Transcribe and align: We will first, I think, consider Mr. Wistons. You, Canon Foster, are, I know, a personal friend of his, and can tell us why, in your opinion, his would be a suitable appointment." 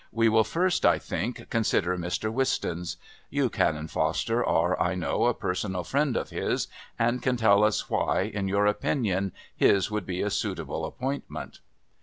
We 0.11 0.29
will 0.29 0.43
first, 0.43 0.83
I 0.83 0.97
think, 0.97 1.47
consider 1.51 1.95
Mr. 1.95 2.33
Wistons. 2.33 2.97
You, 3.29 3.51
Canon 3.51 3.87
Foster, 3.87 4.43
are, 4.43 4.81
I 4.81 4.95
know, 4.95 5.25
a 5.27 5.33
personal 5.35 5.83
friend 5.83 6.17
of 6.17 6.31
his, 6.31 6.67
and 6.97 7.21
can 7.21 7.37
tell 7.37 7.63
us 7.63 7.87
why, 7.87 8.21
in 8.21 8.47
your 8.47 8.65
opinion, 8.65 9.31
his 9.55 9.91
would 9.91 10.07
be 10.07 10.23
a 10.23 10.31
suitable 10.31 10.85
appointment." 10.85 11.59